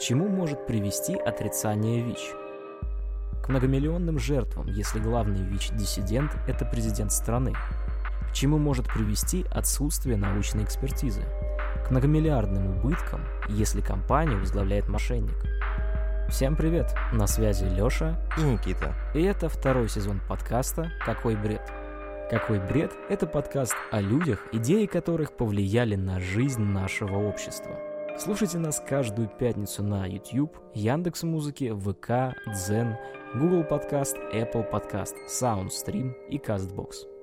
чему 0.00 0.28
может 0.28 0.66
привести 0.66 1.14
отрицание 1.14 2.02
ВИЧ? 2.02 2.32
К 3.42 3.48
многомиллионным 3.48 4.18
жертвам, 4.18 4.66
если 4.68 4.98
главный 4.98 5.42
ВИЧ-диссидент– 5.42 6.32
это 6.48 6.64
президент 6.64 7.12
страны. 7.12 7.52
К 8.30 8.32
чему 8.32 8.56
может 8.56 8.86
привести 8.86 9.44
отсутствие 9.50 10.16
научной 10.16 10.64
экспертизы? 10.64 11.22
К 11.86 11.90
многомиллиардным 11.90 12.78
убыткам, 12.78 13.20
если 13.50 13.82
компанию 13.82 14.40
возглавляет 14.40 14.88
мошенник. 14.88 15.36
Всем 16.30 16.56
привет, 16.56 16.94
на 17.12 17.26
связи 17.26 17.64
Лёша 17.64 18.18
и 18.38 18.42
Никита. 18.42 18.94
И 19.14 19.22
это 19.22 19.50
второй 19.50 19.90
сезон 19.90 20.20
подкаста 20.26 20.90
«Какой 21.04 21.36
бред?». 21.36 21.62
«Какой 22.30 22.58
бред?»– 22.60 22.92
это 23.10 23.26
подкаст 23.26 23.74
о 23.90 24.00
людях, 24.00 24.38
идеи 24.52 24.86
которых 24.86 25.36
повлияли 25.36 25.96
на 25.96 26.20
жизнь 26.20 26.62
нашего 26.62 27.16
общества– 27.16 27.72
Слушайте 28.18 28.58
нас 28.58 28.82
каждую 28.86 29.28
пятницу 29.28 29.82
на 29.82 30.06
YouTube, 30.06 30.50
Яндекс 30.74 31.22
Музыки, 31.22 31.72
ВК, 31.72 32.36
Дзен, 32.52 32.96
Google 33.34 33.64
Подкаст, 33.64 34.16
Apple 34.32 34.68
Подкаст, 34.70 35.16
Soundstream 35.28 36.12
и 36.28 36.38
CastBox. 36.38 37.19